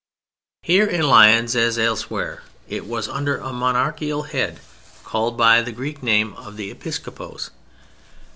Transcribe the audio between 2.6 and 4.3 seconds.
it was under a monarchical